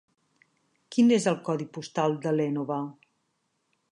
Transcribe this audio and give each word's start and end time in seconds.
Quin 0.95 1.13
és 1.17 1.27
el 1.33 1.37
codi 1.51 1.69
postal 1.77 2.17
de 2.25 2.35
l'Énova? 2.39 2.79